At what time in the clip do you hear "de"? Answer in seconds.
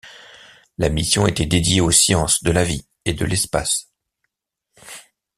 2.41-2.49, 3.13-3.23